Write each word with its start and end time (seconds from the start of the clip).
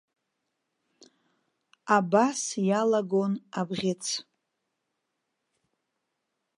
Абас 1.97 2.41
иалагон 2.67 3.33
абӷьыц. 3.59 4.05